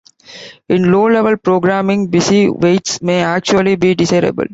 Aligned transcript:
In 0.67 0.91
low-level 0.91 1.37
programming, 1.37 2.07
busy-waits 2.07 3.03
may 3.03 3.21
actually 3.21 3.75
be 3.75 3.93
desirable. 3.93 4.45